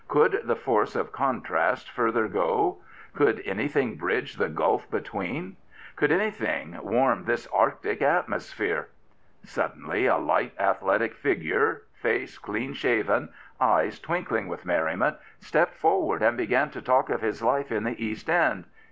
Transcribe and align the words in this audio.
Could 0.07 0.41
the 0.45 0.55
force 0.55 0.95
of 0.95 1.11
contrast 1.11 1.87
further 1.91 2.27
go? 2.27 2.79
Could 3.13 3.37
an)d;hing 3.45 3.97
bridge 3.97 4.37
the 4.37 4.49
gulf 4.49 4.89
between? 4.89 5.57
Could 5.95 6.11
anything 6.11 6.75
warm 6.81 7.25
this 7.25 7.45
Arctic 7.53 7.99
i66 7.99 7.99
The 7.99 7.99
Bishop 7.99 8.01
of 8.01 8.01
London 8.09 8.15
atmosphere? 8.17 8.87
Suddenly 9.43 10.05
a 10.07 10.17
light, 10.17 10.53
athletic 10.57 11.13
figure, 11.13 11.83
face 11.93 12.39
clean 12.39 12.73
shaven, 12.73 13.29
eyes 13.59 13.99
twinkling 13.99 14.47
with 14.47 14.65
merriment, 14.65 15.17
stepped 15.39 15.75
forward 15.75 16.23
and 16.23 16.35
began 16.35 16.71
to 16.71 16.81
talk 16.81 17.11
of 17.11 17.21
his 17.21 17.43
life 17.43 17.71
in 17.71 17.83
the 17.83 18.03
East 18.03 18.27
End. 18.27 18.65